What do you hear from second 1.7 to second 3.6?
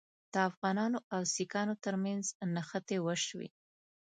ترمنځ نښتې وشوې.